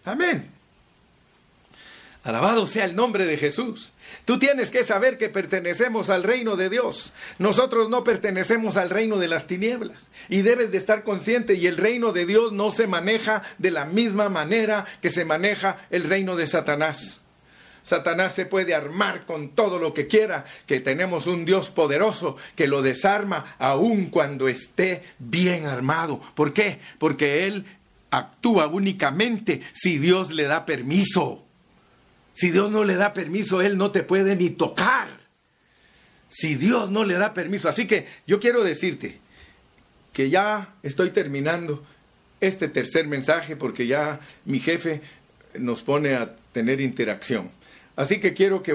[0.05, 0.62] Amén.
[2.23, 3.91] Alabado sea el nombre de Jesús.
[4.23, 7.11] Tú tienes que saber que pertenecemos al reino de Dios.
[7.37, 10.09] Nosotros no pertenecemos al reino de las tinieblas.
[10.29, 13.83] Y debes de estar consciente y el reino de Dios no se maneja de la
[13.83, 17.19] misma manera que se maneja el reino de Satanás.
[17.83, 22.67] Satanás se puede armar con todo lo que quiera, que tenemos un Dios poderoso que
[22.67, 26.21] lo desarma aun cuando esté bien armado.
[26.35, 26.79] ¿Por qué?
[26.97, 27.65] Porque Él
[28.09, 31.42] actúa únicamente si Dios le da permiso.
[32.33, 35.07] Si Dios no le da permiso, Él no te puede ni tocar.
[36.27, 37.69] Si Dios no le da permiso.
[37.69, 39.19] Así que yo quiero decirte
[40.11, 41.83] que ya estoy terminando
[42.41, 45.01] este tercer mensaje porque ya mi jefe
[45.57, 47.51] nos pone a tener interacción.
[47.95, 48.73] Así que quiero que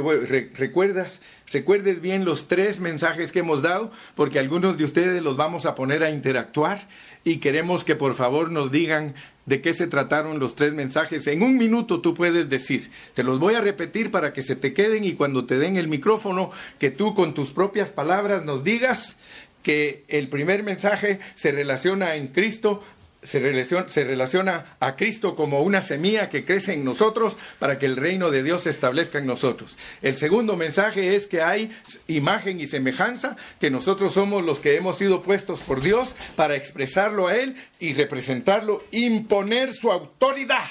[0.55, 5.67] recuerdas, recuerdes bien los tres mensajes que hemos dado, porque algunos de ustedes los vamos
[5.67, 6.87] a poner a interactuar
[7.25, 9.15] y queremos que por favor nos digan
[9.45, 11.27] de qué se trataron los tres mensajes.
[11.27, 14.73] En un minuto tú puedes decir, te los voy a repetir para que se te
[14.73, 19.17] queden y cuando te den el micrófono, que tú con tus propias palabras nos digas
[19.65, 22.85] que el primer mensaje se relaciona en Cristo
[23.23, 28.31] se relaciona, a Cristo como una semilla que crece en nosotros para que el reino
[28.31, 29.77] de Dios se establezca en nosotros.
[30.03, 31.73] El segundo mensaje es que hay
[32.07, 37.29] imagen y semejanza, que nosotros somos los que hemos sido puestos por Dios para expresarlo
[37.29, 40.69] a Él y representarlo, imponer su autoridad.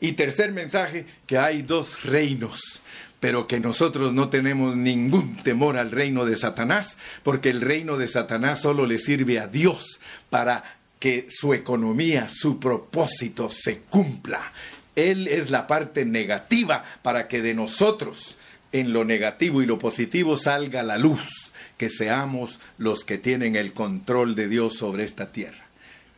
[0.00, 2.82] Y tercer mensaje, que hay dos reinos
[3.22, 8.08] pero que nosotros no tenemos ningún temor al reino de Satanás, porque el reino de
[8.08, 10.64] Satanás solo le sirve a Dios para
[10.98, 14.52] que su economía, su propósito se cumpla.
[14.96, 18.38] Él es la parte negativa para que de nosotros,
[18.72, 23.72] en lo negativo y lo positivo, salga la luz, que seamos los que tienen el
[23.72, 25.66] control de Dios sobre esta tierra.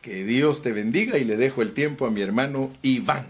[0.00, 3.22] Que Dios te bendiga y le dejo el tiempo a mi hermano Iván.